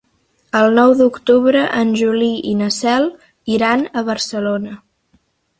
El 0.59 0.71
nou 0.79 0.93
d'octubre 1.01 1.61
en 1.81 1.91
Juli 2.01 2.31
i 2.53 2.55
na 2.63 2.71
Cel 2.79 3.07
iran 3.59 3.87
a 4.03 4.07
Barcelona. 4.09 4.79